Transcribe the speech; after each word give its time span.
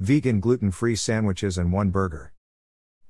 Vegan 0.00 0.38
gluten 0.38 0.70
free 0.70 0.94
sandwiches 0.94 1.58
and 1.58 1.72
one 1.72 1.90
burger. 1.90 2.32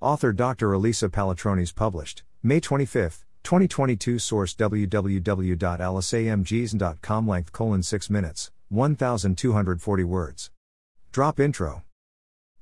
Author 0.00 0.32
Dr. 0.32 0.70
Alisa 0.70 1.10
Palatronis 1.10 1.74
published, 1.74 2.22
May 2.42 2.60
25, 2.60 3.26
2022. 3.42 4.18
Source 4.18 4.54
www.aliceamgs.com. 4.54 7.28
Length 7.28 7.52
colon 7.52 7.82
6 7.82 8.08
minutes, 8.08 8.50
1240 8.70 10.04
words. 10.04 10.50
Drop 11.12 11.38
intro. 11.38 11.82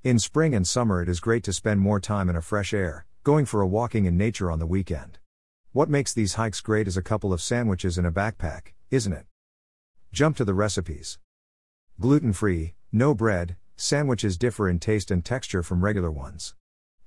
In 0.02 0.18
spring 0.18 0.56
and 0.56 0.66
summer, 0.66 1.00
it 1.00 1.08
is 1.08 1.20
great 1.20 1.44
to 1.44 1.52
spend 1.52 1.80
more 1.80 2.00
time 2.00 2.28
in 2.28 2.34
a 2.34 2.42
fresh 2.42 2.74
air, 2.74 3.06
going 3.22 3.46
for 3.46 3.60
a 3.60 3.66
walking 3.66 4.06
in 4.06 4.16
nature 4.16 4.50
on 4.50 4.58
the 4.58 4.66
weekend. 4.66 5.20
What 5.70 5.88
makes 5.88 6.12
these 6.12 6.34
hikes 6.34 6.60
great 6.60 6.88
is 6.88 6.96
a 6.96 7.02
couple 7.02 7.32
of 7.32 7.40
sandwiches 7.40 7.96
in 7.96 8.04
a 8.04 8.10
backpack, 8.10 8.72
isn't 8.90 9.12
it? 9.12 9.26
Jump 10.12 10.36
to 10.38 10.44
the 10.44 10.54
recipes. 10.54 11.20
Gluten 12.00 12.32
free, 12.32 12.74
no 12.90 13.14
bread, 13.14 13.54
sandwiches 13.76 14.38
differ 14.38 14.68
in 14.68 14.78
taste 14.78 15.10
and 15.10 15.24
texture 15.24 15.62
from 15.62 15.84
regular 15.84 16.10
ones. 16.10 16.54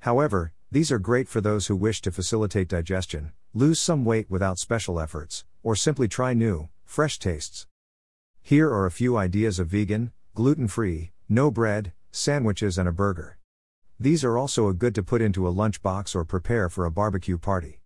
However, 0.02 0.53
these 0.71 0.91
are 0.91 0.99
great 0.99 1.27
for 1.27 1.41
those 1.41 1.67
who 1.67 1.75
wish 1.75 1.99
to 2.02 2.11
facilitate 2.11 2.67
digestion, 2.67 3.34
lose 3.55 3.80
some 3.80 4.05
weight 4.05 4.30
without 4.30 4.59
special 4.59 4.99
efforts, 4.99 5.45
or 5.63 5.75
simply 5.75 6.08
try 6.08 6.34
new, 6.34 6.70
fresh 6.85 7.17
tastes. 7.17 7.66
Here 8.41 8.70
are 8.70 8.85
a 8.85 8.91
few 8.91 9.17
ideas 9.17 9.58
of 9.58 9.67
vegan, 9.67 10.11
gluten 10.35 10.67
free, 10.67 11.11
no 11.27 11.49
bread, 11.49 11.91
sandwiches, 12.11 12.77
and 12.77 12.88
a 12.88 12.91
burger. 12.91 13.39
These 13.99 14.23
are 14.23 14.38
also 14.38 14.67
a 14.67 14.73
good 14.73 14.95
to 14.95 15.03
put 15.03 15.22
into 15.22 15.47
a 15.47 15.53
lunchbox 15.53 16.16
or 16.16 16.23
prepare 16.23 16.70
for 16.70 16.86
a 16.86 16.91
barbecue 16.91 17.38
party. 17.38 17.81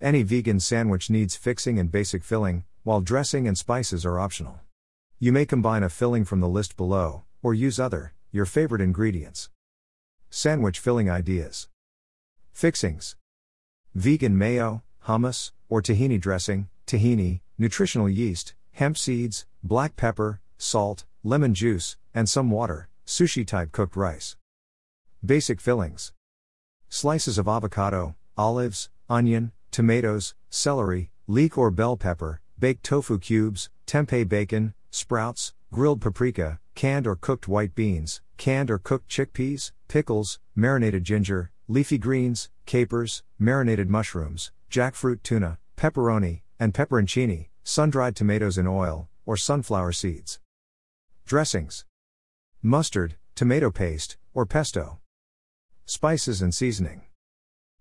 Any 0.00 0.22
vegan 0.22 0.60
sandwich 0.60 1.10
needs 1.10 1.36
fixing 1.36 1.78
and 1.78 1.90
basic 1.90 2.24
filling, 2.24 2.64
while 2.82 3.00
dressing 3.00 3.46
and 3.46 3.56
spices 3.56 4.04
are 4.04 4.18
optional. 4.18 4.60
You 5.18 5.32
may 5.32 5.46
combine 5.46 5.82
a 5.82 5.88
filling 5.88 6.24
from 6.24 6.40
the 6.40 6.48
list 6.48 6.76
below, 6.76 7.24
or 7.42 7.54
use 7.54 7.80
other, 7.80 8.14
your 8.30 8.46
favorite 8.46 8.80
ingredients. 8.80 9.50
Sandwich 10.30 10.78
filling 10.78 11.10
ideas. 11.10 11.68
Fixings. 12.52 13.16
Vegan 13.94 14.36
mayo, 14.36 14.82
hummus, 15.06 15.52
or 15.68 15.82
tahini 15.82 16.20
dressing, 16.20 16.68
tahini, 16.86 17.40
nutritional 17.58 18.08
yeast, 18.08 18.54
hemp 18.72 18.96
seeds, 18.96 19.46
black 19.62 19.96
pepper, 19.96 20.40
salt, 20.58 21.04
lemon 21.24 21.54
juice, 21.54 21.96
and 22.14 22.28
some 22.28 22.50
water, 22.50 22.88
sushi 23.06 23.46
type 23.46 23.72
cooked 23.72 23.96
rice. 23.96 24.36
Basic 25.24 25.60
fillings. 25.60 26.12
Slices 26.88 27.38
of 27.38 27.48
avocado, 27.48 28.14
olives, 28.36 28.88
onion, 29.08 29.52
tomatoes, 29.70 30.34
celery, 30.48 31.10
leek 31.26 31.56
or 31.58 31.70
bell 31.70 31.96
pepper, 31.96 32.40
baked 32.58 32.84
tofu 32.84 33.18
cubes, 33.18 33.70
tempeh 33.86 34.28
bacon, 34.28 34.74
sprouts, 34.90 35.54
grilled 35.72 36.00
paprika, 36.00 36.58
canned 36.80 37.06
or 37.06 37.14
cooked 37.14 37.46
white 37.46 37.74
beans, 37.74 38.22
canned 38.38 38.70
or 38.70 38.78
cooked 38.78 39.06
chickpeas, 39.06 39.70
pickles, 39.86 40.40
marinated 40.56 41.04
ginger, 41.04 41.50
leafy 41.68 41.98
greens, 41.98 42.48
capers, 42.64 43.22
marinated 43.38 43.90
mushrooms, 43.90 44.50
jackfruit 44.70 45.22
tuna, 45.22 45.58
pepperoni, 45.76 46.40
and 46.58 46.72
pepperoncini, 46.72 47.48
sun 47.64 47.90
dried 47.90 48.16
tomatoes 48.16 48.56
in 48.56 48.66
oil, 48.66 49.10
or 49.26 49.36
sunflower 49.36 49.92
seeds. 49.92 50.40
Dressings 51.26 51.84
Mustard, 52.62 53.16
tomato 53.34 53.70
paste, 53.70 54.16
or 54.32 54.46
pesto. 54.46 55.00
Spices 55.84 56.40
and 56.40 56.54
seasoning 56.54 57.02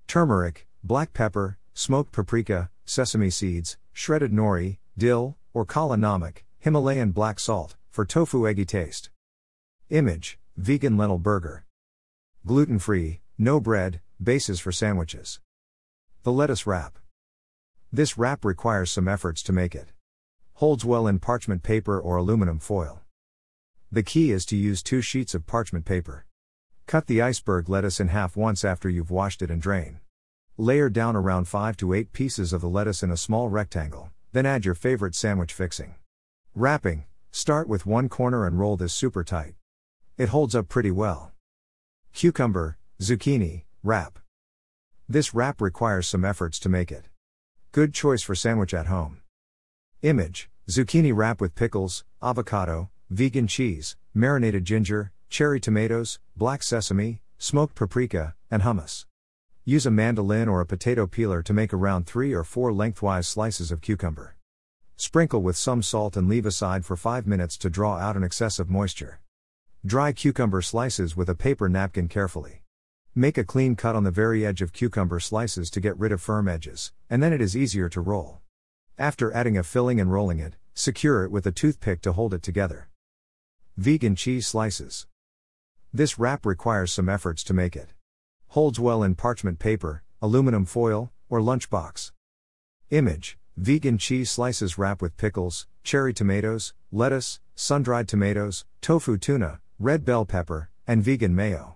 Turmeric, 0.07 0.67
black 0.83 1.13
pepper, 1.13 1.57
smoked 1.73 2.11
paprika, 2.11 2.69
sesame 2.83 3.29
seeds, 3.29 3.77
shredded 3.93 4.33
nori, 4.33 4.79
dill, 4.97 5.37
or 5.53 5.63
kala 5.63 5.95
namak, 5.95 6.39
Himalayan 6.59 7.11
black 7.11 7.39
salt, 7.39 7.77
for 7.89 8.05
tofu 8.05 8.47
eggy 8.47 8.65
taste. 8.65 9.09
Image 9.89 10.37
Vegan 10.55 10.97
lentil 10.97 11.17
burger. 11.17 11.65
Gluten 12.45 12.79
free, 12.79 13.21
no 13.37 13.59
bread, 13.59 14.01
bases 14.21 14.59
for 14.59 14.71
sandwiches. 14.71 15.39
The 16.23 16.31
lettuce 16.31 16.67
wrap. 16.67 16.99
This 17.91 18.17
wrap 18.17 18.45
requires 18.45 18.91
some 18.91 19.07
efforts 19.07 19.41
to 19.43 19.53
make 19.53 19.73
it. 19.73 19.93
Holds 20.55 20.85
well 20.85 21.07
in 21.07 21.19
parchment 21.19 21.63
paper 21.63 21.99
or 21.99 22.17
aluminum 22.17 22.59
foil. 22.59 23.01
The 23.91 24.03
key 24.03 24.31
is 24.31 24.45
to 24.47 24.55
use 24.55 24.83
two 24.83 25.01
sheets 25.01 25.33
of 25.33 25.47
parchment 25.47 25.85
paper. 25.85 26.25
Cut 26.85 27.07
the 27.07 27.21
iceberg 27.21 27.69
lettuce 27.69 27.99
in 27.99 28.09
half 28.09 28.35
once 28.35 28.63
after 28.63 28.89
you've 28.89 29.11
washed 29.11 29.41
it 29.41 29.49
and 29.49 29.61
drain. 29.61 29.99
Layer 30.57 30.89
down 30.89 31.15
around 31.15 31.47
5 31.47 31.77
to 31.77 31.93
8 31.93 32.11
pieces 32.11 32.53
of 32.53 32.61
the 32.61 32.69
lettuce 32.69 33.01
in 33.01 33.11
a 33.11 33.17
small 33.17 33.47
rectangle, 33.47 34.11
then 34.33 34.45
add 34.45 34.65
your 34.65 34.75
favorite 34.75 35.15
sandwich 35.15 35.53
fixing. 35.53 35.95
Wrapping 36.53 37.05
Start 37.31 37.67
with 37.67 37.85
one 37.85 38.09
corner 38.09 38.45
and 38.45 38.59
roll 38.59 38.77
this 38.77 38.93
super 38.93 39.23
tight. 39.23 39.55
It 40.17 40.29
holds 40.29 40.55
up 40.55 40.67
pretty 40.67 40.91
well. 40.91 41.31
Cucumber, 42.13 42.77
zucchini, 42.99 43.63
wrap. 43.83 44.19
This 45.07 45.33
wrap 45.33 45.61
requires 45.61 46.07
some 46.07 46.25
efforts 46.25 46.59
to 46.59 46.69
make 46.69 46.91
it. 46.91 47.05
Good 47.71 47.93
choice 47.93 48.21
for 48.21 48.35
sandwich 48.35 48.73
at 48.73 48.87
home. 48.87 49.21
Image 50.01 50.49
Zucchini 50.69 51.11
wrap 51.15 51.41
with 51.41 51.55
pickles, 51.55 52.03
avocado, 52.21 52.91
vegan 53.09 53.47
cheese, 53.47 53.95
marinated 54.13 54.65
ginger, 54.65 55.11
cherry 55.27 55.59
tomatoes, 55.59 56.19
black 56.35 56.61
sesame, 56.61 57.21
smoked 57.39 57.73
paprika, 57.73 58.35
and 58.51 58.61
hummus. 58.61 59.05
Use 59.65 59.85
a 59.85 59.91
mandolin 59.91 60.47
or 60.47 60.61
a 60.61 60.67
potato 60.67 61.07
peeler 61.07 61.41
to 61.41 61.53
make 61.53 61.73
around 61.73 62.05
3 62.05 62.33
or 62.33 62.43
4 62.43 62.71
lengthwise 62.71 63.27
slices 63.27 63.71
of 63.71 63.81
cucumber. 63.81 64.35
Sprinkle 65.01 65.41
with 65.41 65.55
some 65.55 65.81
salt 65.81 66.17
and 66.17 66.27
leave 66.27 66.45
aside 66.45 66.85
for 66.85 66.97
5 66.97 67.25
minutes 67.25 67.57
to 67.59 67.69
draw 67.69 67.97
out 67.97 68.17
an 68.17 68.23
excess 68.25 68.59
of 68.59 68.69
moisture. 68.69 69.21
Dry 69.85 70.11
cucumber 70.11 70.61
slices 70.61 71.15
with 71.15 71.29
a 71.29 71.35
paper 71.35 71.69
napkin 71.69 72.09
carefully. 72.09 72.63
Make 73.15 73.37
a 73.37 73.45
clean 73.45 73.77
cut 73.77 73.95
on 73.95 74.03
the 74.03 74.11
very 74.11 74.45
edge 74.45 74.61
of 74.61 74.73
cucumber 74.73 75.21
slices 75.21 75.69
to 75.69 75.79
get 75.79 75.97
rid 75.97 76.11
of 76.11 76.21
firm 76.21 76.49
edges, 76.49 76.91
and 77.09 77.23
then 77.23 77.31
it 77.31 77.39
is 77.39 77.55
easier 77.55 77.87
to 77.87 78.01
roll. 78.01 78.39
After 78.97 79.31
adding 79.31 79.57
a 79.57 79.63
filling 79.63 80.01
and 80.01 80.11
rolling 80.11 80.39
it, 80.39 80.57
secure 80.73 81.23
it 81.23 81.31
with 81.31 81.47
a 81.47 81.53
toothpick 81.53 82.01
to 82.01 82.11
hold 82.11 82.33
it 82.33 82.43
together. 82.43 82.89
Vegan 83.77 84.17
cheese 84.17 84.47
slices. 84.47 85.07
This 85.93 86.19
wrap 86.19 86.45
requires 86.45 86.91
some 86.91 87.07
efforts 87.07 87.45
to 87.45 87.53
make 87.53 87.77
it. 87.77 87.93
Holds 88.49 88.81
well 88.81 89.01
in 89.03 89.15
parchment 89.15 89.59
paper, 89.59 90.03
aluminum 90.21 90.65
foil, 90.65 91.13
or 91.29 91.39
lunchbox. 91.39 92.11
Image 92.89 93.38
Vegan 93.61 93.97
cheese 93.97 94.31
slices 94.31 94.77
wrap 94.77 95.01
with 95.01 95.17
pickles, 95.17 95.67
cherry 95.83 96.13
tomatoes, 96.13 96.73
lettuce, 96.93 97.41
sun 97.55 97.83
dried 97.83 98.07
tomatoes, 98.07 98.63
tofu 98.79 99.17
tuna, 99.17 99.59
red 99.77 100.05
bell 100.05 100.23
pepper, 100.23 100.69
and 100.87 101.03
vegan 101.03 101.35
mayo. 101.35 101.75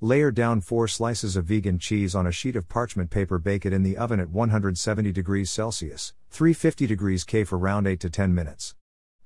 Layer 0.00 0.30
down 0.30 0.62
4 0.62 0.88
slices 0.88 1.36
of 1.36 1.44
vegan 1.44 1.78
cheese 1.78 2.14
on 2.14 2.26
a 2.26 2.32
sheet 2.32 2.56
of 2.56 2.70
parchment 2.70 3.10
paper. 3.10 3.38
Bake 3.38 3.66
it 3.66 3.74
in 3.74 3.82
the 3.82 3.98
oven 3.98 4.20
at 4.20 4.30
170 4.30 5.12
degrees 5.12 5.50
Celsius, 5.50 6.14
350 6.30 6.86
degrees 6.86 7.24
K 7.24 7.44
for 7.44 7.58
around 7.58 7.86
8 7.86 8.00
to 8.00 8.08
10 8.08 8.34
minutes. 8.34 8.74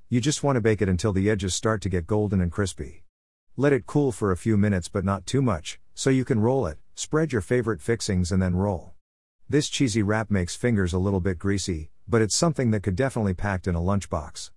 You 0.09 0.21
just 0.21 0.43
want 0.43 0.57
to 0.57 0.61
bake 0.61 0.83
it 0.83 0.89
until 0.89 1.13
the 1.13 1.31
edges 1.31 1.55
start 1.55 1.81
to 1.83 1.89
get 1.89 2.09
golden 2.09 2.41
and 2.41 2.51
crispy. 2.51 3.05
Let 3.57 3.73
it 3.73 3.87
cool 3.87 4.11
for 4.11 4.33
a 4.33 4.37
few 4.37 4.57
minutes 4.57 4.89
but 4.89 5.05
not 5.05 5.25
too 5.25 5.41
much, 5.41 5.79
so 5.95 6.11
you 6.11 6.25
can 6.25 6.41
roll 6.41 6.67
it, 6.67 6.79
spread 6.97 7.31
your 7.31 7.43
favorite 7.43 7.81
fixings 7.81 8.33
and 8.33 8.43
then 8.43 8.57
roll. 8.57 8.92
This 9.53 9.69
cheesy 9.69 10.03
wrap 10.03 10.31
makes 10.31 10.57
fingers 10.57 10.95
a 10.95 10.99
little 10.99 11.21
bit 11.21 11.39
greasy, 11.39 11.91
but 12.09 12.23
it's 12.23 12.35
something 12.35 12.71
that 12.71 12.83
could 12.83 12.97
definitely 12.97 13.35
packed 13.35 13.67
in 13.67 13.75
a 13.75 13.81
lunchbox. 13.83 14.51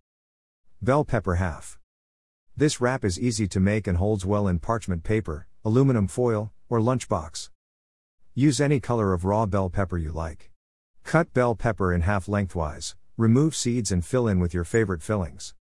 Bell 0.82 1.04
pepper 1.04 1.36
half. 1.36 1.78
This 2.56 2.80
wrap 2.80 3.04
is 3.04 3.20
easy 3.20 3.46
to 3.50 3.60
make 3.60 3.88
and 3.88 3.98
holds 3.98 4.26
well 4.26 4.48
in 4.48 4.60
parchment 4.60 5.04
paper, 5.04 5.48
aluminum 5.66 6.08
foil, 6.08 6.54
or 6.70 6.80
lunchbox. 6.80 7.50
Use 8.36 8.62
any 8.62 8.80
color 8.80 9.12
of 9.12 9.26
raw 9.26 9.46
bell 9.46 9.70
pepper 9.70 9.98
you 9.98 10.14
like. 10.14 10.50
Cut 11.04 11.34
bell 11.34 11.56
pepper 11.56 11.94
in 11.94 12.00
half 12.00 12.30
lengthwise, 12.30 12.96
remove 13.18 13.54
seeds 13.54 13.92
and 13.92 14.06
fill 14.06 14.30
in 14.30 14.40
with 14.40 14.54
your 14.54 14.64
favorite 14.64 15.04
fillings. 15.04 15.54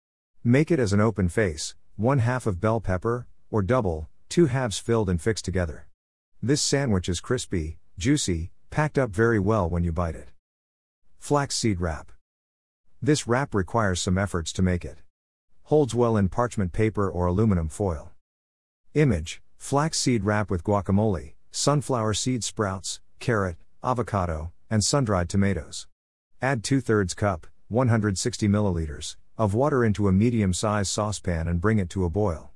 Make 0.45 0.71
it 0.71 0.79
as 0.79 0.93
an 0.93 1.01
open 1.01 1.31
face, 1.31 1.75
one 1.97 2.19
half 2.19 2.47
of 2.47 2.61
bell 2.61 2.81
pepper, 2.83 3.27
or 3.51 3.63
double, 3.63 4.11
two 4.29 4.45
halves 4.45 4.79
filled 4.79 5.09
and 5.09 5.19
fixed 5.19 5.47
together. 5.47 5.87
This 6.43 6.61
sandwich 6.61 7.09
is 7.09 7.21
crispy, 7.21 7.79
juicy, 7.97 8.52
Packed 8.73 8.97
up 8.97 9.11
very 9.11 9.39
well 9.39 9.69
when 9.69 9.85
you 9.85 9.93
bite 9.93 10.15
it. 10.15 10.31
Flaxseed 11.19 11.79
wrap. 11.79 12.11
This 13.03 13.29
wrap 13.29 13.55
requires 13.55 14.01
some 14.01 14.17
efforts 14.17 14.51
to 14.55 14.63
make 14.63 14.83
it. 14.83 14.97
Holds 15.65 15.95
well 15.95 16.17
in 16.17 16.31
parchment 16.31 16.73
paper 16.73 17.07
or 17.07 17.27
aluminum 17.27 17.69
foil. 17.69 18.13
Image 18.95 19.43
Flaxseed 19.59 20.25
wrap 20.25 20.51
with 20.51 20.65
guacamole, 20.65 21.35
sunflower 21.51 22.15
seed 22.15 22.43
sprouts, 22.43 23.03
carrot, 23.19 23.59
avocado, 23.85 24.53
and 24.71 24.83
sun 24.83 25.05
dried 25.05 25.29
tomatoes. 25.29 25.87
Add 26.41 26.65
2 26.65 26.81
thirds 26.81 27.13
cup, 27.13 27.47
160 27.69 28.49
milliliters, 28.49 29.17
of 29.37 29.53
water 29.53 29.85
into 29.85 30.09
a 30.09 30.13
medium 30.13 30.55
sized 30.55 30.91
saucepan 30.91 31.47
and 31.47 31.61
bring 31.61 31.79
it 31.79 31.91
to 31.91 32.07
a 32.07 32.11
boil. 32.11 32.53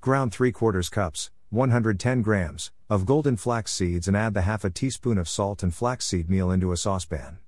Ground 0.00 0.32
3 0.32 0.52
quarters 0.52 0.88
cups, 0.88 1.32
110 1.50 2.22
grams, 2.22 2.72
of 2.90 3.06
golden 3.06 3.36
flax 3.36 3.72
seeds 3.72 4.08
and 4.08 4.16
add 4.16 4.34
the 4.34 4.42
half 4.42 4.64
a 4.64 4.70
teaspoon 4.70 5.18
of 5.18 5.28
salt 5.28 5.62
and 5.62 5.74
flaxseed 5.74 6.28
meal 6.28 6.50
into 6.50 6.72
a 6.72 6.76
saucepan. 6.76 7.38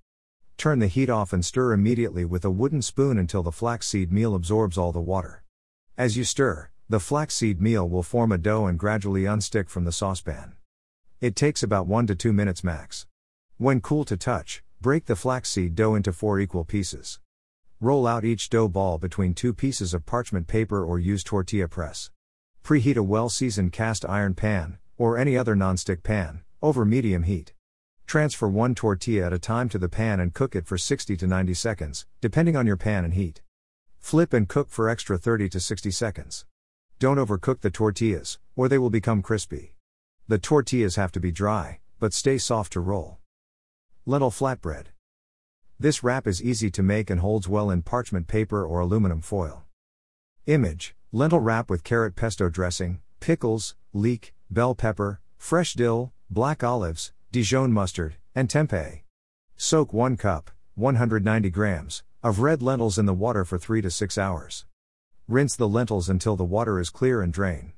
Turn 0.56 0.78
the 0.78 0.86
heat 0.86 1.10
off 1.10 1.32
and 1.32 1.44
stir 1.44 1.72
immediately 1.72 2.24
with 2.24 2.44
a 2.44 2.50
wooden 2.50 2.82
spoon 2.82 3.18
until 3.18 3.42
the 3.42 3.52
flaxseed 3.52 4.12
meal 4.12 4.34
absorbs 4.34 4.78
all 4.78 4.92
the 4.92 5.00
water. 5.00 5.42
As 5.96 6.16
you 6.16 6.24
stir, 6.24 6.70
The 6.90 7.00
flaxseed 7.00 7.60
meal 7.60 7.86
will 7.86 8.02
form 8.02 8.32
a 8.32 8.38
dough 8.38 8.64
and 8.64 8.78
gradually 8.78 9.24
unstick 9.24 9.68
from 9.68 9.84
the 9.84 9.92
saucepan. 9.92 10.54
It 11.20 11.36
takes 11.36 11.62
about 11.62 11.86
1 11.86 12.06
to 12.06 12.14
2 12.14 12.32
minutes 12.32 12.64
max. 12.64 13.06
When 13.58 13.82
cool 13.82 14.06
to 14.06 14.16
touch, 14.16 14.62
break 14.80 15.04
the 15.04 15.14
flaxseed 15.14 15.74
dough 15.74 15.94
into 15.94 16.14
4 16.14 16.40
equal 16.40 16.64
pieces. 16.64 17.20
Roll 17.78 18.06
out 18.06 18.24
each 18.24 18.48
dough 18.48 18.68
ball 18.68 18.96
between 18.96 19.34
two 19.34 19.52
pieces 19.52 19.92
of 19.92 20.06
parchment 20.06 20.46
paper 20.46 20.82
or 20.82 20.98
use 20.98 21.22
tortilla 21.22 21.68
press. 21.68 22.10
Preheat 22.68 22.98
a 22.98 23.02
well 23.02 23.30
seasoned 23.30 23.72
cast 23.72 24.04
iron 24.04 24.34
pan, 24.34 24.76
or 24.98 25.16
any 25.16 25.38
other 25.38 25.56
nonstick 25.56 26.02
pan, 26.02 26.42
over 26.60 26.84
medium 26.84 27.22
heat. 27.22 27.54
Transfer 28.06 28.46
one 28.46 28.74
tortilla 28.74 29.24
at 29.24 29.32
a 29.32 29.38
time 29.38 29.70
to 29.70 29.78
the 29.78 29.88
pan 29.88 30.20
and 30.20 30.34
cook 30.34 30.54
it 30.54 30.66
for 30.66 30.76
60 30.76 31.16
to 31.16 31.26
90 31.26 31.54
seconds, 31.54 32.04
depending 32.20 32.56
on 32.56 32.66
your 32.66 32.76
pan 32.76 33.06
and 33.06 33.14
heat. 33.14 33.40
Flip 33.98 34.34
and 34.34 34.50
cook 34.50 34.68
for 34.68 34.90
extra 34.90 35.16
30 35.16 35.48
to 35.48 35.60
60 35.60 35.90
seconds. 35.90 36.44
Don't 36.98 37.16
overcook 37.16 37.62
the 37.62 37.70
tortillas, 37.70 38.38
or 38.54 38.68
they 38.68 38.76
will 38.76 38.90
become 38.90 39.22
crispy. 39.22 39.74
The 40.26 40.36
tortillas 40.36 40.96
have 40.96 41.12
to 41.12 41.20
be 41.20 41.32
dry, 41.32 41.78
but 41.98 42.12
stay 42.12 42.36
soft 42.36 42.74
to 42.74 42.80
roll. 42.80 43.16
Lentil 44.04 44.30
flatbread. 44.30 44.88
This 45.80 46.04
wrap 46.04 46.26
is 46.26 46.42
easy 46.42 46.70
to 46.72 46.82
make 46.82 47.08
and 47.08 47.20
holds 47.20 47.48
well 47.48 47.70
in 47.70 47.80
parchment 47.80 48.26
paper 48.26 48.62
or 48.62 48.80
aluminum 48.80 49.22
foil. 49.22 49.64
Image 50.48 50.94
Lentil 51.12 51.40
wrap 51.40 51.68
with 51.68 51.84
carrot 51.84 52.16
pesto 52.16 52.48
dressing, 52.48 53.00
pickles, 53.20 53.76
leek, 53.92 54.32
bell 54.48 54.74
pepper, 54.74 55.20
fresh 55.36 55.74
dill, 55.74 56.14
black 56.30 56.64
olives, 56.64 57.12
Dijon 57.30 57.70
mustard, 57.70 58.16
and 58.34 58.48
tempeh. 58.48 59.02
Soak 59.58 59.92
1 59.92 60.16
cup, 60.16 60.50
190 60.74 61.50
grams, 61.50 62.02
of 62.22 62.38
red 62.38 62.62
lentils 62.62 62.96
in 62.96 63.04
the 63.04 63.12
water 63.12 63.44
for 63.44 63.58
3 63.58 63.82
to 63.82 63.90
6 63.90 64.16
hours. 64.16 64.64
Rinse 65.28 65.54
the 65.54 65.68
lentils 65.68 66.08
until 66.08 66.34
the 66.34 66.44
water 66.44 66.80
is 66.80 66.88
clear 66.88 67.20
and 67.20 67.30
drain. 67.30 67.74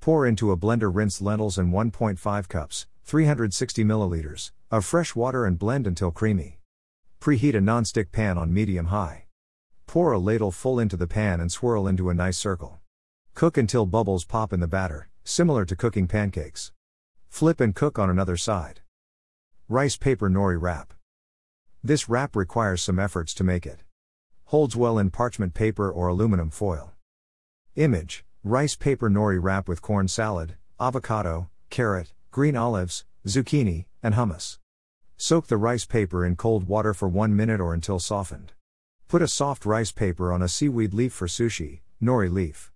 Pour 0.00 0.26
into 0.26 0.50
a 0.50 0.56
blender 0.56 0.92
rinsed 0.92 1.22
lentils 1.22 1.56
and 1.56 1.72
1.5 1.72 2.48
cups, 2.48 2.88
360 3.04 3.84
milliliters, 3.84 4.50
of 4.72 4.84
fresh 4.84 5.14
water 5.14 5.46
and 5.46 5.56
blend 5.56 5.86
until 5.86 6.10
creamy. 6.10 6.58
Preheat 7.20 7.54
a 7.54 7.60
non-stick 7.60 8.10
pan 8.10 8.36
on 8.36 8.52
medium 8.52 8.86
high. 8.86 9.27
Pour 9.88 10.12
a 10.12 10.18
ladle 10.18 10.50
full 10.50 10.78
into 10.78 10.98
the 10.98 11.06
pan 11.06 11.40
and 11.40 11.50
swirl 11.50 11.88
into 11.88 12.10
a 12.10 12.14
nice 12.14 12.36
circle. 12.36 12.78
Cook 13.32 13.56
until 13.56 13.86
bubbles 13.86 14.26
pop 14.26 14.52
in 14.52 14.60
the 14.60 14.68
batter, 14.68 15.08
similar 15.24 15.64
to 15.64 15.74
cooking 15.74 16.06
pancakes. 16.06 16.72
Flip 17.30 17.58
and 17.58 17.74
cook 17.74 17.98
on 17.98 18.10
another 18.10 18.36
side. 18.36 18.80
Rice 19.66 19.96
paper 19.96 20.28
nori 20.28 20.60
wrap. 20.60 20.92
This 21.82 22.06
wrap 22.06 22.36
requires 22.36 22.82
some 22.82 22.98
efforts 22.98 23.32
to 23.32 23.44
make 23.44 23.64
it. 23.64 23.82
Holds 24.44 24.76
well 24.76 24.98
in 24.98 25.10
parchment 25.10 25.54
paper 25.54 25.90
or 25.90 26.08
aluminum 26.08 26.50
foil. 26.50 26.92
Image 27.74 28.26
Rice 28.44 28.76
paper 28.76 29.08
nori 29.08 29.38
wrap 29.42 29.70
with 29.70 29.80
corn 29.80 30.06
salad, 30.06 30.56
avocado, 30.78 31.48
carrot, 31.70 32.12
green 32.30 32.56
olives, 32.56 33.06
zucchini, 33.26 33.86
and 34.02 34.14
hummus. 34.14 34.58
Soak 35.16 35.46
the 35.46 35.56
rice 35.56 35.86
paper 35.86 36.26
in 36.26 36.36
cold 36.36 36.68
water 36.68 36.92
for 36.92 37.08
one 37.08 37.34
minute 37.34 37.58
or 37.58 37.72
until 37.72 37.98
softened. 37.98 38.52
Put 39.08 39.22
a 39.22 39.26
soft 39.26 39.64
rice 39.64 39.90
paper 39.90 40.34
on 40.34 40.42
a 40.42 40.48
seaweed 40.48 40.92
leaf 40.92 41.14
for 41.14 41.26
sushi, 41.26 41.80
nori 42.02 42.30
leaf. 42.30 42.70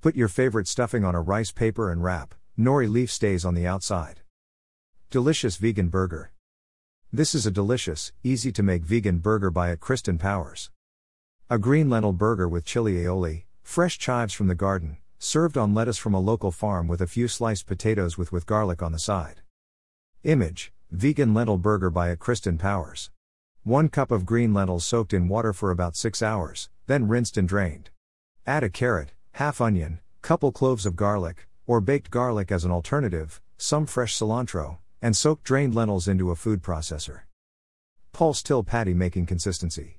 Put 0.00 0.16
your 0.16 0.26
favorite 0.26 0.66
stuffing 0.66 1.04
on 1.04 1.14
a 1.14 1.20
rice 1.20 1.52
paper 1.52 1.92
and 1.92 2.02
wrap, 2.02 2.34
nori 2.58 2.90
leaf 2.90 3.08
stays 3.08 3.44
on 3.44 3.54
the 3.54 3.68
outside. 3.68 4.22
Delicious 5.10 5.58
vegan 5.58 5.88
burger. 5.88 6.32
This 7.12 7.36
is 7.36 7.46
a 7.46 7.52
delicious, 7.52 8.10
easy 8.24 8.50
to 8.50 8.64
make 8.64 8.82
vegan 8.82 9.18
burger 9.18 9.48
by 9.48 9.70
at 9.70 9.78
Kristen 9.78 10.18
Powers. 10.18 10.72
A 11.48 11.56
green 11.56 11.88
lentil 11.88 12.12
burger 12.12 12.48
with 12.48 12.64
chili 12.64 12.94
aioli, 12.94 13.44
fresh 13.62 13.96
chives 13.96 14.34
from 14.34 14.48
the 14.48 14.56
garden, 14.56 14.96
served 15.20 15.56
on 15.56 15.72
lettuce 15.72 15.98
from 15.98 16.14
a 16.14 16.20
local 16.20 16.50
farm 16.50 16.88
with 16.88 17.00
a 17.00 17.06
few 17.06 17.28
sliced 17.28 17.68
potatoes 17.68 18.18
with 18.18 18.32
with 18.32 18.44
garlic 18.44 18.82
on 18.82 18.90
the 18.90 18.98
side. 18.98 19.40
Image 20.24 20.72
Vegan 20.90 21.32
lentil 21.32 21.58
burger 21.58 21.90
by 21.90 22.10
at 22.10 22.18
Kristen 22.18 22.58
Powers. 22.58 23.10
1 23.66 23.88
cup 23.88 24.12
of 24.12 24.24
green 24.24 24.54
lentils 24.54 24.84
soaked 24.84 25.12
in 25.12 25.26
water 25.26 25.52
for 25.52 25.72
about 25.72 25.96
6 25.96 26.22
hours, 26.22 26.70
then 26.86 27.08
rinsed 27.08 27.36
and 27.36 27.48
drained. 27.48 27.90
Add 28.46 28.62
a 28.62 28.70
carrot, 28.70 29.10
half 29.32 29.60
onion, 29.60 29.98
couple 30.22 30.52
cloves 30.52 30.86
of 30.86 30.94
garlic, 30.94 31.48
or 31.66 31.80
baked 31.80 32.08
garlic 32.08 32.52
as 32.52 32.64
an 32.64 32.70
alternative, 32.70 33.40
some 33.58 33.84
fresh 33.84 34.16
cilantro, 34.16 34.78
and 35.02 35.16
soak 35.16 35.42
drained 35.42 35.74
lentils 35.74 36.06
into 36.06 36.30
a 36.30 36.36
food 36.36 36.62
processor. 36.62 37.22
Pulse 38.12 38.40
till 38.40 38.62
patty 38.62 38.94
making 38.94 39.26
consistency. 39.26 39.98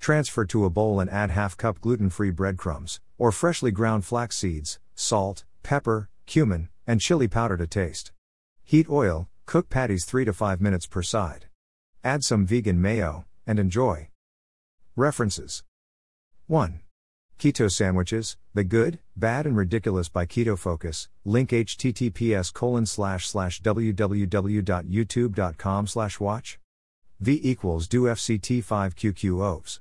Transfer 0.00 0.44
to 0.46 0.64
a 0.64 0.70
bowl 0.70 0.98
and 0.98 1.08
add 1.08 1.30
half 1.30 1.56
cup 1.56 1.80
gluten 1.80 2.10
free 2.10 2.32
breadcrumbs, 2.32 3.00
or 3.16 3.30
freshly 3.30 3.70
ground 3.70 4.04
flax 4.04 4.36
seeds, 4.36 4.80
salt, 4.96 5.44
pepper, 5.62 6.10
cumin, 6.26 6.68
and 6.84 7.00
chili 7.00 7.28
powder 7.28 7.56
to 7.58 7.68
taste. 7.68 8.10
Heat 8.64 8.90
oil, 8.90 9.28
cook 9.46 9.70
patties 9.70 10.04
3 10.04 10.24
to 10.24 10.32
5 10.32 10.60
minutes 10.60 10.86
per 10.86 11.00
side. 11.00 11.46
Add 12.04 12.22
some 12.22 12.44
vegan 12.44 12.82
mayo, 12.82 13.24
and 13.46 13.58
enjoy. 13.58 14.10
References 14.94 15.62
1. 16.48 16.80
Keto 17.38 17.72
Sandwiches, 17.72 18.36
The 18.52 18.62
Good, 18.62 18.98
Bad 19.16 19.46
and 19.46 19.56
Ridiculous 19.56 20.10
by 20.10 20.26
Keto 20.26 20.58
Focus, 20.58 21.08
link 21.24 21.48
https 21.48 22.52
colon 22.52 22.84
slash 22.84 23.26
slash 23.26 23.62
www.youtube.com 23.62 25.86
slash 25.86 26.20
watch. 26.20 26.58
V 27.20 27.40
equals 27.42 27.88
do 27.88 28.02
FCT5QQ 28.02 29.40
OVS. 29.40 29.80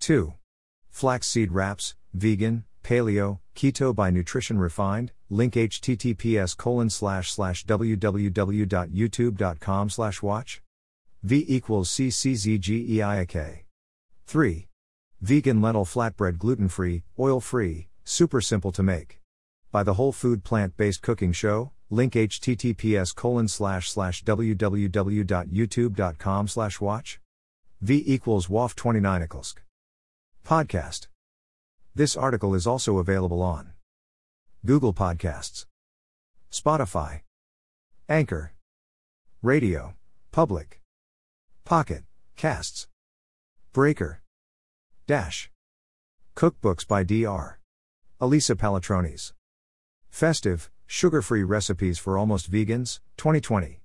2. 0.00 0.34
Flaxseed 0.90 1.52
Wraps, 1.52 1.94
Vegan, 2.12 2.64
Paleo, 2.82 3.38
Keto 3.54 3.94
by 3.94 4.10
Nutrition 4.10 4.58
Refined, 4.58 5.12
link 5.28 5.54
https 5.54 6.56
colon 6.56 6.90
slash 6.90 7.30
slash 7.30 7.64
www.youtube.com 7.64 9.90
slash 9.90 10.20
watch. 10.20 10.60
V 11.22 11.44
equals 11.48 11.90
CCZGEIAK. 11.90 13.64
3. 14.26 14.68
Vegan 15.20 15.60
lentil 15.60 15.84
flatbread 15.84 16.38
gluten 16.38 16.68
free, 16.68 17.02
oil 17.18 17.40
free, 17.40 17.88
super 18.04 18.40
simple 18.40 18.72
to 18.72 18.82
make. 18.82 19.20
By 19.70 19.82
the 19.82 19.92
Whole 19.94 20.12
Food 20.12 20.44
Plant 20.44 20.76
Based 20.76 21.00
Cooking 21.02 21.32
Show, 21.32 21.72
link 21.90 22.14
https 22.14 23.14
colon 23.14 23.48
slash 23.48 23.90
slash 23.90 24.24
www.youtube.com 24.24 26.48
slash 26.48 26.80
watch. 26.80 27.20
V 27.82 28.02
equals 28.06 28.46
WAF 28.46 28.74
29 28.74 29.28
Podcast. 30.46 31.08
This 31.94 32.16
article 32.16 32.54
is 32.54 32.66
also 32.66 32.96
available 32.98 33.42
on 33.42 33.72
Google 34.64 34.94
Podcasts, 34.94 35.66
Spotify, 36.50 37.20
Anchor, 38.08 38.54
Radio, 39.42 39.94
Public, 40.32 40.79
Pocket, 41.64 42.04
Casts, 42.36 42.88
Breaker, 43.72 44.22
Dash. 45.06 45.50
Cookbooks 46.34 46.86
by 46.86 47.04
Dr. 47.04 47.58
Alisa 48.20 48.54
Palatronis. 48.54 49.32
Festive, 50.08 50.70
sugar 50.86 51.22
free 51.22 51.42
recipes 51.42 51.98
for 51.98 52.18
almost 52.18 52.50
vegans, 52.50 53.00
2020. 53.16 53.80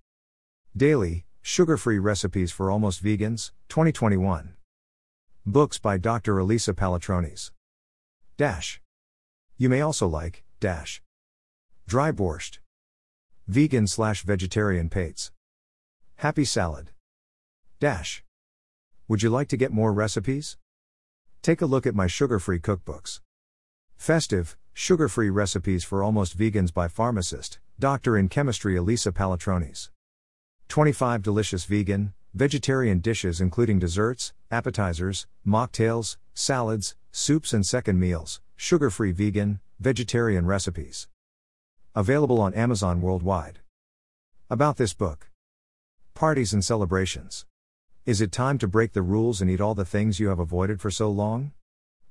Daily, 0.76 1.26
sugar 1.42 1.78
free 1.78 2.00
recipes 2.00 2.52
for 2.52 2.72
almost 2.72 3.04
vegans, 3.04 3.52
2021. 3.70 4.56
Books 5.46 5.78
by 5.78 5.98
Dr. 5.98 6.36
Alisa 6.38 6.74
Palatronis. 6.74 7.52
Dash. 8.38 8.82
You 9.58 9.70
may 9.70 9.82
also 9.82 10.08
like, 10.08 10.44
dash. 10.60 11.04
Dry 11.88 12.12
borscht. 12.12 12.58
Vegan 13.48 13.86
slash 13.86 14.24
vegetarian 14.24 14.90
pates. 14.90 15.32
Happy 16.16 16.46
salad. 16.46 16.92
Dash. 17.80 18.24
Would 19.10 19.22
you 19.22 19.30
like 19.30 19.50
to 19.50 19.58
get 19.58 19.72
more 19.74 19.92
recipes? 19.92 20.56
Take 21.42 21.62
a 21.62 21.66
look 21.66 21.86
at 21.86 21.94
my 21.94 22.08
sugar 22.08 22.40
free 22.40 22.60
cookbooks. 22.60 23.20
Festive, 23.98 24.56
sugar 24.72 25.10
free 25.10 25.30
recipes 25.30 25.84
for 25.84 26.02
almost 26.02 26.38
vegans 26.38 26.74
by 26.74 26.88
pharmacist, 26.88 27.60
doctor 27.78 28.18
in 28.18 28.30
chemistry 28.30 28.76
Alisa 28.76 29.12
Palatronis. 29.12 29.90
25 30.70 31.22
delicious 31.22 31.66
vegan, 31.66 32.14
vegetarian 32.34 33.00
dishes 33.00 33.42
including 33.42 33.78
desserts, 33.78 34.32
appetizers, 34.50 35.28
mocktails, 35.46 36.16
salads, 36.34 36.96
soups, 37.12 37.52
and 37.52 37.66
second 37.66 38.00
meals, 38.00 38.40
sugar 38.56 38.90
free 38.90 39.12
vegan, 39.12 39.60
vegetarian 39.82 40.46
recipes. 40.46 41.10
Available 41.94 42.40
on 42.40 42.54
Amazon 42.54 43.02
worldwide. 43.02 43.60
About 44.50 44.78
this 44.78 44.94
book 44.94 45.30
Parties 46.14 46.54
and 46.54 46.64
celebrations. 46.64 47.46
Is 48.06 48.22
it 48.22 48.32
time 48.32 48.60
to 48.60 48.68
break 48.68 48.94
the 48.94 49.02
rules 49.02 49.42
and 49.42 49.50
eat 49.50 49.60
all 49.60 49.74
the 49.74 49.84
things 49.84 50.20
you 50.20 50.30
have 50.30 50.38
avoided 50.38 50.80
for 50.80 50.92
so 50.92 51.10
long? 51.10 51.54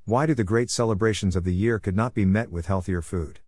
Why 0.06 0.26
do 0.26 0.34
the 0.34 0.42
great 0.42 0.68
celebrations 0.68 1.36
of 1.36 1.44
the 1.44 1.54
year 1.54 1.78
could 1.78 1.94
not 1.94 2.14
be 2.14 2.24
met 2.24 2.50
with 2.50 2.66
healthier 2.66 3.00
food? 3.00 3.38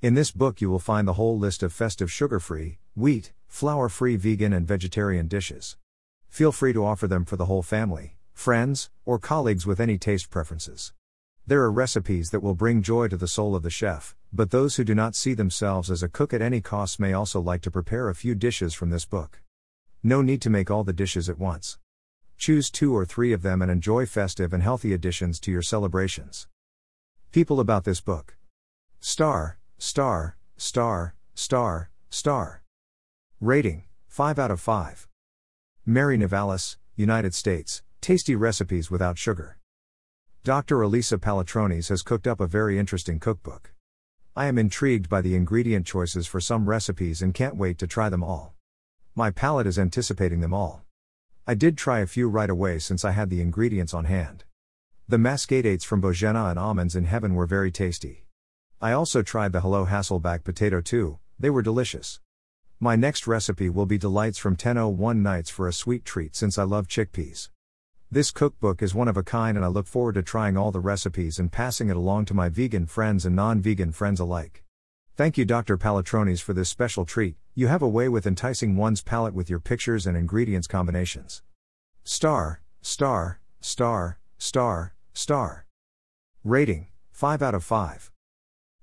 In 0.00 0.14
this 0.14 0.30
book, 0.30 0.62
you 0.62 0.70
will 0.70 0.78
find 0.78 1.06
the 1.06 1.12
whole 1.20 1.38
list 1.38 1.62
of 1.62 1.74
festive 1.74 2.10
sugar 2.10 2.40
free, 2.40 2.78
wheat, 2.96 3.34
flour 3.46 3.90
free 3.90 4.16
vegan 4.16 4.54
and 4.54 4.66
vegetarian 4.66 5.28
dishes. 5.28 5.76
Feel 6.30 6.52
free 6.52 6.72
to 6.72 6.86
offer 6.86 7.06
them 7.06 7.26
for 7.26 7.36
the 7.36 7.44
whole 7.44 7.62
family, 7.62 8.16
friends, 8.32 8.88
or 9.04 9.18
colleagues 9.18 9.66
with 9.66 9.78
any 9.78 9.98
taste 9.98 10.30
preferences. 10.30 10.94
There 11.46 11.60
are 11.60 11.70
recipes 11.70 12.30
that 12.30 12.42
will 12.42 12.54
bring 12.54 12.80
joy 12.80 13.08
to 13.08 13.16
the 13.18 13.28
soul 13.28 13.54
of 13.54 13.62
the 13.62 13.68
chef, 13.68 14.16
but 14.32 14.52
those 14.52 14.76
who 14.76 14.84
do 14.84 14.94
not 14.94 15.14
see 15.14 15.34
themselves 15.34 15.90
as 15.90 16.02
a 16.02 16.08
cook 16.08 16.32
at 16.32 16.40
any 16.40 16.62
cost 16.62 16.98
may 16.98 17.12
also 17.12 17.42
like 17.42 17.60
to 17.60 17.70
prepare 17.70 18.08
a 18.08 18.14
few 18.14 18.34
dishes 18.34 18.72
from 18.72 18.88
this 18.88 19.04
book. 19.04 19.42
No 20.02 20.22
need 20.22 20.40
to 20.40 20.48
make 20.48 20.70
all 20.70 20.82
the 20.82 20.94
dishes 20.94 21.28
at 21.28 21.38
once. 21.38 21.76
Choose 22.40 22.70
two 22.70 22.96
or 22.96 23.04
three 23.04 23.34
of 23.34 23.42
them 23.42 23.60
and 23.60 23.70
enjoy 23.70 24.06
festive 24.06 24.54
and 24.54 24.62
healthy 24.62 24.94
additions 24.94 25.38
to 25.40 25.52
your 25.52 25.60
celebrations. 25.60 26.48
People 27.32 27.60
about 27.60 27.84
this 27.84 28.00
book. 28.00 28.38
Star, 28.98 29.58
star, 29.76 30.38
star, 30.56 31.14
star, 31.34 31.90
star. 32.08 32.62
Rating 33.42 33.84
5 34.08 34.38
out 34.38 34.50
of 34.50 34.58
5. 34.58 35.06
Mary 35.84 36.16
Nivalis, 36.16 36.78
United 36.96 37.34
States, 37.34 37.82
tasty 38.00 38.34
recipes 38.34 38.90
without 38.90 39.18
sugar. 39.18 39.58
Dr. 40.42 40.78
Alisa 40.78 41.18
Palatronis 41.18 41.90
has 41.90 42.00
cooked 42.00 42.26
up 42.26 42.40
a 42.40 42.46
very 42.46 42.78
interesting 42.78 43.20
cookbook. 43.20 43.74
I 44.34 44.46
am 44.46 44.56
intrigued 44.56 45.10
by 45.10 45.20
the 45.20 45.34
ingredient 45.34 45.84
choices 45.84 46.26
for 46.26 46.40
some 46.40 46.70
recipes 46.70 47.20
and 47.20 47.34
can't 47.34 47.56
wait 47.56 47.76
to 47.80 47.86
try 47.86 48.08
them 48.08 48.24
all. 48.24 48.54
My 49.14 49.30
palate 49.30 49.66
is 49.66 49.78
anticipating 49.78 50.40
them 50.40 50.54
all. 50.54 50.86
I 51.50 51.54
did 51.54 51.76
try 51.76 51.98
a 51.98 52.06
few 52.06 52.28
right 52.28 52.48
away 52.48 52.78
since 52.78 53.04
I 53.04 53.10
had 53.10 53.28
the 53.28 53.40
ingredients 53.40 53.92
on 53.92 54.04
hand. 54.04 54.44
The 55.08 55.18
dates 55.48 55.82
from 55.82 56.00
Bojena 56.00 56.48
and 56.48 56.56
almonds 56.56 56.94
in 56.94 57.06
heaven 57.06 57.34
were 57.34 57.44
very 57.44 57.72
tasty. 57.72 58.24
I 58.80 58.92
also 58.92 59.22
tried 59.22 59.50
the 59.50 59.60
Hello 59.60 59.84
Hasselback 59.84 60.44
potato 60.44 60.80
too, 60.80 61.18
they 61.40 61.50
were 61.50 61.60
delicious. 61.60 62.20
My 62.78 62.94
next 62.94 63.26
recipe 63.26 63.68
will 63.68 63.84
be 63.84 63.98
delights 63.98 64.38
from 64.38 64.52
1001 64.52 65.24
nights 65.24 65.50
for 65.50 65.66
a 65.66 65.72
sweet 65.72 66.04
treat 66.04 66.36
since 66.36 66.56
I 66.56 66.62
love 66.62 66.86
chickpeas. 66.86 67.48
This 68.12 68.30
cookbook 68.30 68.80
is 68.80 68.94
one 68.94 69.08
of 69.08 69.16
a 69.16 69.24
kind 69.24 69.56
and 69.56 69.64
I 69.64 69.70
look 69.70 69.88
forward 69.88 70.14
to 70.14 70.22
trying 70.22 70.56
all 70.56 70.70
the 70.70 70.78
recipes 70.78 71.40
and 71.40 71.50
passing 71.50 71.88
it 71.90 71.96
along 71.96 72.26
to 72.26 72.34
my 72.34 72.48
vegan 72.48 72.86
friends 72.86 73.26
and 73.26 73.34
non 73.34 73.60
vegan 73.60 73.90
friends 73.90 74.20
alike. 74.20 74.62
Thank 75.20 75.36
you, 75.36 75.44
Dr. 75.44 75.76
Palatronis, 75.76 76.40
for 76.40 76.54
this 76.54 76.70
special 76.70 77.04
treat. 77.04 77.36
You 77.54 77.66
have 77.66 77.82
a 77.82 77.86
way 77.86 78.08
with 78.08 78.26
enticing 78.26 78.74
one's 78.74 79.02
palate 79.02 79.34
with 79.34 79.50
your 79.50 79.60
pictures 79.60 80.06
and 80.06 80.16
ingredients 80.16 80.66
combinations. 80.66 81.42
Star, 82.04 82.62
star, 82.80 83.38
star, 83.60 84.18
star, 84.38 84.94
star. 85.12 85.66
Rating 86.42 86.86
5 87.12 87.42
out 87.42 87.54
of 87.54 87.62
5. 87.62 88.10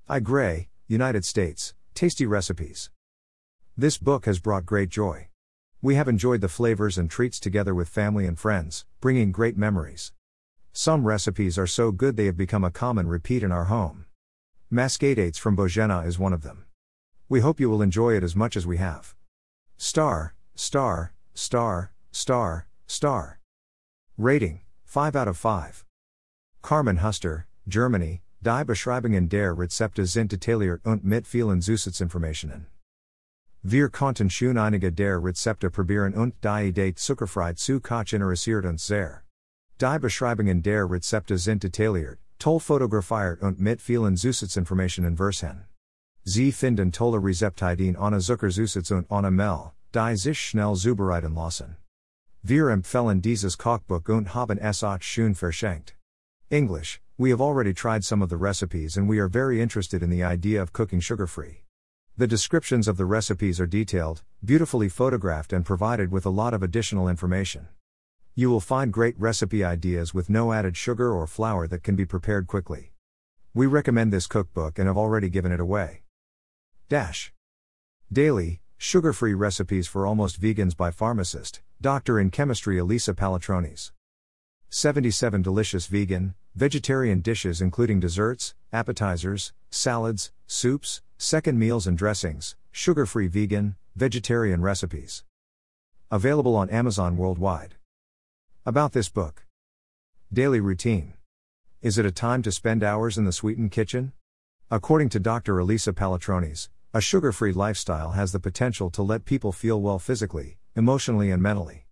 I. 0.07 0.19
Gray, 0.19 0.69
United 0.85 1.25
States, 1.25 1.73
Tasty 1.95 2.27
Recipes. 2.27 2.91
This 3.75 3.97
book 3.97 4.27
has 4.27 4.37
brought 4.37 4.67
great 4.67 4.89
joy. 4.89 5.29
We 5.81 5.95
have 5.95 6.07
enjoyed 6.07 6.41
the 6.41 6.47
flavors 6.47 6.99
and 6.99 7.09
treats 7.09 7.39
together 7.39 7.73
with 7.73 7.89
family 7.89 8.27
and 8.27 8.37
friends, 8.37 8.85
bringing 9.01 9.31
great 9.31 9.57
memories. 9.57 10.11
Some 10.71 11.07
recipes 11.07 11.57
are 11.57 11.65
so 11.65 11.91
good 11.91 12.15
they 12.15 12.25
have 12.25 12.37
become 12.37 12.63
a 12.63 12.69
common 12.69 13.07
repeat 13.07 13.41
in 13.41 13.51
our 13.51 13.65
home. 13.65 14.05
Muscadates 14.69 15.37
from 15.37 15.55
Bojena 15.55 16.05
is 16.05 16.19
one 16.19 16.33
of 16.33 16.43
them. 16.43 16.65
We 17.29 17.39
hope 17.39 17.57
you 17.57 17.69
will 17.69 17.81
enjoy 17.81 18.17
it 18.17 18.23
as 18.23 18.35
much 18.35 18.57
as 18.57 18.67
we 18.67 18.75
have. 18.77 19.15
Star, 19.77 20.35
star, 20.55 21.13
star, 21.33 21.93
star, 22.11 22.67
star. 22.85 23.39
Rating 24.17 24.59
5 24.83 25.15
out 25.15 25.29
of 25.29 25.37
5. 25.37 25.85
Carmen 26.61 26.97
Huster, 26.97 27.47
Germany, 27.69 28.21
Die 28.41 28.63
Beschreibungen 28.65 29.29
der 29.29 29.53
Rezepte 29.53 30.05
sind 30.05 30.31
detailliert 30.31 30.81
und 30.83 31.05
mit 31.05 31.25
vielen 31.25 31.61
Zusatzinformationen. 31.61 32.65
Wir 33.63 33.87
konnten 33.87 34.29
schon 34.29 34.57
einige 34.57 34.91
der 34.91 35.23
Rezepte 35.23 35.71
probieren 35.71 36.13
und 36.13 36.35
die 36.43 36.67
Idee 36.67 36.93
zuckerfrei 36.93 37.53
zu 37.53 37.79
kochen 37.79 38.21
interessiert 38.21 38.65
uns 38.65 38.85
sehr. 38.85 39.23
Die 39.79 39.99
Beschreibungen 39.99 40.61
der 40.61 40.89
Rezepte 40.89 41.37
sind 41.37 41.63
detailliert, 41.63 42.19
toll 42.39 42.59
fotografiert 42.59 43.41
und 43.41 43.59
mit 43.59 43.81
vielen 43.81 44.15
Zusatzinformationen 44.15 45.11
in 45.11 45.17
versehen. 45.17 45.65
Sie 46.23 46.51
finden 46.51 46.91
tolle 46.91 47.19
Rezeptideen 47.19 47.95
Zuckerzusatz 48.19 48.91
und 48.91 49.05
ohne 49.09 49.31
Mehl, 49.31 49.71
die 49.93 50.15
sich 50.15 50.39
schnell 50.39 50.75
zubereiten 50.75 51.33
lassen. 51.33 51.77
Wir 52.43 52.69
empfehlen 52.69 53.21
dieses 53.21 53.57
Kochbuch 53.57 54.07
und 54.09 54.33
haben 54.33 54.57
es 54.57 54.83
auch 54.83 55.01
schon 55.01 55.33
verschenkt. 55.33 55.95
English, 56.49 57.01
we 57.17 57.29
have 57.29 57.41
already 57.41 57.73
tried 57.73 58.03
some 58.03 58.21
of 58.21 58.29
the 58.29 58.37
recipes 58.37 58.97
and 58.97 59.09
we 59.09 59.19
are 59.19 59.27
very 59.27 59.61
interested 59.61 60.03
in 60.03 60.09
the 60.09 60.23
idea 60.23 60.61
of 60.61 60.71
cooking 60.71 60.99
sugar 60.99 61.27
free. 61.27 61.63
The 62.17 62.27
descriptions 62.27 62.87
of 62.87 62.97
the 62.97 63.05
recipes 63.05 63.59
are 63.59 63.67
detailed, 63.67 64.23
beautifully 64.43 64.89
photographed, 64.89 65.53
and 65.53 65.65
provided 65.65 66.11
with 66.11 66.25
a 66.25 66.29
lot 66.29 66.53
of 66.53 66.63
additional 66.63 67.07
information. 67.07 67.67
You 68.39 68.51
will 68.51 68.59
find 68.59 68.93
great 68.93 69.19
recipe 69.19 69.63
ideas 69.63 70.13
with 70.13 70.29
no 70.29 70.53
added 70.53 70.77
sugar 70.77 71.11
or 71.11 71.25
flour 71.25 71.65
that 71.69 71.81
can 71.81 71.95
be 71.95 72.05
prepared 72.05 72.45
quickly. 72.45 72.91
We 73.55 73.65
recommend 73.65 74.13
this 74.13 74.27
cookbook 74.27 74.77
and 74.77 74.87
have 74.87 74.95
already 74.95 75.27
given 75.27 75.51
it 75.51 75.59
away. 75.59 76.03
Dash. 76.87 77.33
Daily, 78.13 78.61
sugar 78.77 79.11
free 79.11 79.33
recipes 79.33 79.87
for 79.87 80.05
almost 80.05 80.39
vegans 80.39 80.77
by 80.77 80.91
pharmacist, 80.91 81.63
doctor 81.81 82.19
in 82.19 82.29
chemistry 82.29 82.77
Alisa 82.77 83.15
Palatronis. 83.15 83.89
77 84.69 85.41
delicious 85.41 85.87
vegan, 85.87 86.35
vegetarian 86.53 87.21
dishes 87.21 87.59
including 87.59 87.99
desserts, 87.99 88.53
appetizers, 88.71 89.51
salads, 89.71 90.31
soups, 90.45 91.01
second 91.17 91.57
meals 91.57 91.87
and 91.87 91.97
dressings, 91.97 92.55
sugar 92.69 93.07
free 93.07 93.25
vegan, 93.25 93.77
vegetarian 93.95 94.61
recipes. 94.61 95.23
Available 96.11 96.55
on 96.55 96.69
Amazon 96.69 97.17
worldwide. 97.17 97.77
About 98.67 98.91
this 98.91 99.07
book 99.07 99.45
Daily 100.33 100.59
routine. 100.59 101.13
Is 101.81 101.97
it 101.97 102.05
a 102.05 102.11
time 102.11 102.41
to 102.41 102.51
spend 102.51 102.83
hours 102.83 103.17
in 103.17 103.23
the 103.23 103.31
sweetened 103.31 103.71
kitchen? 103.71 104.11
According 104.69 105.07
to 105.11 105.21
Dr. 105.21 105.55
Alisa 105.55 105.93
Palatronis, 105.93 106.67
a 106.93 106.99
sugar 106.99 107.31
free 107.31 107.53
lifestyle 107.53 108.11
has 108.11 108.33
the 108.33 108.41
potential 108.41 108.89
to 108.89 109.01
let 109.01 109.23
people 109.23 109.53
feel 109.53 109.79
well 109.79 109.99
physically, 109.99 110.57
emotionally, 110.75 111.31
and 111.31 111.41
mentally. 111.41 111.85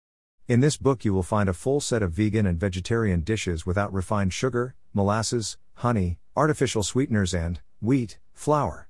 In 0.50 0.60
this 0.60 0.76
book, 0.76 1.06
you 1.06 1.14
will 1.14 1.24
find 1.24 1.48
a 1.48 1.54
full 1.54 1.80
set 1.80 2.04
of 2.04 2.12
vegan 2.12 2.46
and 2.46 2.60
vegetarian 2.60 3.22
dishes 3.22 3.66
without 3.66 3.94
refined 3.94 4.34
sugar, 4.34 4.76
molasses, 4.94 5.56
honey, 5.76 6.20
artificial 6.36 6.84
sweeteners, 6.84 7.34
and 7.34 7.62
wheat, 7.80 8.20
flour. 8.34 8.90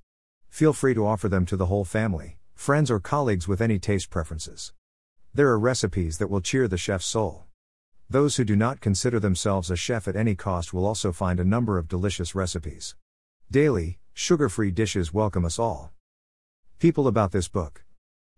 Feel 0.50 0.74
free 0.74 0.96
to 0.96 1.06
offer 1.06 1.30
them 1.30 1.46
to 1.46 1.56
the 1.56 1.68
whole 1.68 1.86
family, 1.86 2.40
friends, 2.56 2.90
or 2.90 3.00
colleagues 3.00 3.48
with 3.48 3.62
any 3.62 3.78
taste 3.78 4.10
preferences. 4.10 4.74
There 5.36 5.50
are 5.50 5.60
recipes 5.60 6.18
that 6.18 6.32
will 6.32 6.42
cheer 6.42 6.68
the 6.68 6.80
chef's 6.80 7.06
soul. 7.06 7.45
Those 8.10 8.36
who 8.36 8.44
do 8.44 8.56
not 8.56 8.82
consider 8.82 9.20
themselves 9.20 9.72
a 9.72 9.76
chef 9.76 10.08
at 10.08 10.16
any 10.16 10.36
cost 10.36 10.74
will 10.74 10.86
also 10.86 11.12
find 11.12 11.40
a 11.40 11.46
number 11.46 11.78
of 11.78 11.88
delicious 11.88 12.36
recipes. 12.36 12.96
Daily, 13.50 14.00
sugar 14.14 14.50
free 14.50 14.72
dishes 14.72 15.14
welcome 15.14 15.46
us 15.46 15.60
all. 15.60 15.92
People 16.80 17.08
about 17.08 17.32
this 17.32 17.48
book. 17.48 17.84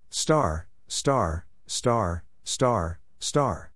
Star, 0.10 0.68
star, 0.88 1.46
star, 1.66 2.24
star, 2.44 3.00
Star. 3.20 3.72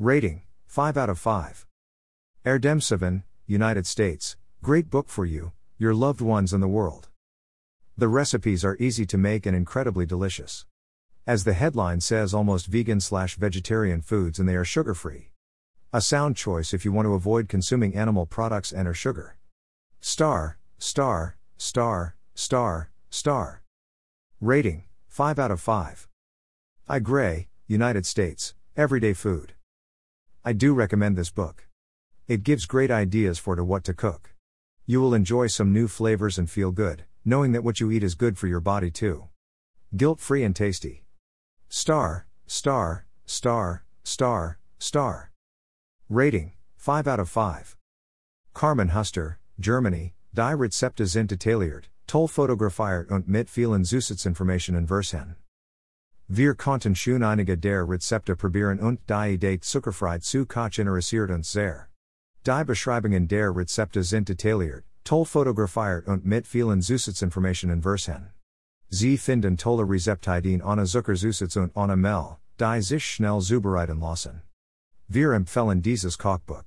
Rating 0.00 0.42
5 0.66 0.96
out 0.96 1.08
of 1.08 1.20
5. 1.20 1.66
Erdem 2.44 2.82
7, 2.82 3.22
United 3.46 3.86
States, 3.86 4.36
great 4.60 4.90
book 4.90 5.08
for 5.08 5.24
you, 5.24 5.52
your 5.78 5.94
loved 5.94 6.20
ones, 6.20 6.52
and 6.52 6.60
the 6.60 6.68
world. 6.68 7.08
The 7.96 8.08
recipes 8.08 8.64
are 8.64 8.76
easy 8.80 9.06
to 9.06 9.16
make 9.16 9.46
and 9.46 9.56
incredibly 9.56 10.04
delicious. 10.04 10.66
As 11.26 11.42
the 11.42 11.54
headline 11.54 12.00
says, 12.00 12.32
almost 12.32 12.68
vegan 12.68 13.00
slash 13.00 13.34
vegetarian 13.34 14.00
foods 14.00 14.38
and 14.38 14.48
they 14.48 14.54
are 14.54 14.64
sugar 14.64 14.94
free. 14.94 15.32
A 15.92 16.00
sound 16.00 16.36
choice 16.36 16.72
if 16.72 16.84
you 16.84 16.92
want 16.92 17.06
to 17.06 17.14
avoid 17.14 17.48
consuming 17.48 17.96
animal 17.96 18.26
products 18.26 18.70
and 18.72 18.86
or 18.86 18.94
sugar. 18.94 19.36
Star, 20.00 20.58
star, 20.78 21.36
star, 21.56 22.14
star, 22.34 22.90
star. 23.10 23.62
Rating 24.40 24.84
5 25.08 25.38
out 25.40 25.50
of 25.50 25.60
5. 25.60 26.06
I. 26.88 26.98
Gray, 27.00 27.48
United 27.66 28.06
States, 28.06 28.54
Everyday 28.76 29.12
Food. 29.12 29.54
I 30.44 30.52
do 30.52 30.74
recommend 30.74 31.16
this 31.16 31.30
book. 31.30 31.66
It 32.28 32.44
gives 32.44 32.66
great 32.66 32.92
ideas 32.92 33.40
for 33.40 33.56
to 33.56 33.64
what 33.64 33.82
to 33.84 33.94
cook. 33.94 34.34
You 34.86 35.00
will 35.00 35.14
enjoy 35.14 35.48
some 35.48 35.72
new 35.72 35.88
flavors 35.88 36.38
and 36.38 36.48
feel 36.48 36.70
good, 36.70 37.04
knowing 37.24 37.50
that 37.50 37.64
what 37.64 37.80
you 37.80 37.90
eat 37.90 38.04
is 38.04 38.14
good 38.14 38.38
for 38.38 38.46
your 38.46 38.60
body 38.60 38.92
too. 38.92 39.26
Guilt 39.96 40.20
free 40.20 40.44
and 40.44 40.54
tasty. 40.54 41.05
Star, 41.68 42.26
star, 42.46 43.06
star, 43.26 43.84
star, 44.04 44.58
star. 44.78 45.32
Rating 46.08 46.52
5 46.76 47.08
out 47.08 47.20
of 47.20 47.28
5. 47.28 47.76
Carmen 48.54 48.88
Huster, 48.90 49.38
Germany, 49.60 50.14
Die 50.32 50.54
Rezepte 50.54 51.06
sind 51.06 51.30
detailliert, 51.30 51.88
toll 52.06 52.28
fotografiert 52.28 53.10
und 53.10 53.28
mit 53.28 53.48
vielen 53.48 53.84
Zusatzinformationen 53.84 54.86
versehen. 54.86 55.36
Wir 56.28 56.54
konnten 56.54 56.94
schon 56.94 57.22
einige 57.22 57.56
der 57.56 57.84
Rezepte 57.84 58.36
probieren 58.36 58.78
und 58.80 59.00
die 59.08 59.34
Idee 59.34 59.58
zuckerfrei 59.58 60.18
zu 60.18 60.46
kochen 60.46 60.86
interessiert 60.86 61.30
uns 61.30 61.50
sehr. 61.50 61.88
Die 62.44 62.64
Beschreibungen 62.64 63.26
der 63.26 63.54
Rezepte 63.54 64.04
sind 64.04 64.28
detailliert, 64.28 64.84
toll 65.04 65.24
fotografiert 65.24 66.06
und 66.06 66.24
mit 66.24 66.46
vielen 66.46 66.80
Zusatzinformationen 66.80 67.78
in 67.78 67.82
versehen. 67.82 68.35
Sie 68.88 69.16
finden 69.16 69.56
tolle 69.56 69.84
Rezeptideen 69.84 70.62
ohne 70.62 70.86
Zuckerzusatz 70.86 71.56
und 71.56 71.72
ohne 71.74 71.96
Mehl, 71.96 72.38
die 72.58 72.80
sich 72.80 73.04
schnell 73.04 73.40
zubereiten 73.40 74.00
lassen. 74.00 74.42
Wir 75.08 75.32
empfehlen 75.32 75.82
dieses 75.82 76.16
Kochbuch. 76.16 76.64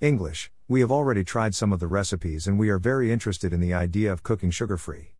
English, 0.00 0.50
we 0.68 0.80
have 0.80 0.92
already 0.92 1.24
tried 1.24 1.54
some 1.54 1.72
of 1.72 1.80
the 1.80 1.86
recipes 1.86 2.46
and 2.46 2.58
we 2.58 2.68
are 2.68 2.78
very 2.78 3.10
interested 3.10 3.52
in 3.52 3.60
the 3.60 3.72
idea 3.72 4.12
of 4.12 4.22
cooking 4.22 4.50
sugar 4.50 4.76
free. 4.76 5.14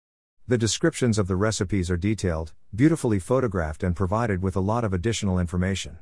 The 0.47 0.59
descriptions 0.59 1.19
of 1.19 1.27
the 1.27 1.37
recipes 1.37 1.91
are 1.91 1.97
detailed, 1.97 2.53
beautifully 2.75 3.19
photographed, 3.19 3.83
and 3.83 3.97
provided 3.97 4.43
with 4.43 4.55
a 4.55 4.61
lot 4.61 4.85
of 4.85 4.93
additional 4.93 5.39
information. 5.39 5.99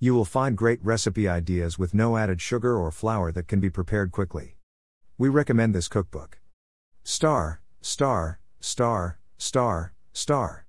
You 0.00 0.14
will 0.14 0.24
find 0.24 0.56
great 0.56 0.84
recipe 0.84 1.28
ideas 1.28 1.78
with 1.78 1.94
no 1.94 2.16
added 2.16 2.40
sugar 2.40 2.76
or 2.76 2.90
flour 2.90 3.30
that 3.32 3.48
can 3.48 3.60
be 3.60 3.70
prepared 3.70 4.10
quickly. 4.10 4.56
We 5.16 5.28
recommend 5.28 5.74
this 5.74 5.88
cookbook. 5.88 6.40
Star, 7.04 7.60
star, 7.80 8.40
star, 8.60 9.19
star, 9.40 9.94
star. 10.12 10.66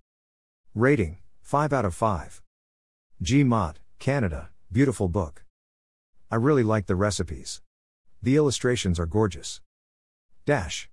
Rating 0.74 1.18
5 1.42 1.74
out 1.74 1.84
of 1.84 1.94
5. 1.94 2.42
G. 3.22 3.44
Mott, 3.44 3.80
Canada, 4.00 4.50
beautiful 4.72 5.10
book. 5.10 5.44
I 6.32 6.38
really 6.38 6.64
like 6.64 6.86
the 6.86 6.96
recipes. 6.96 7.62
The 8.24 8.38
illustrations 8.38 8.98
are 8.98 9.06
gorgeous. 9.06 9.60
Dash. 10.46 10.88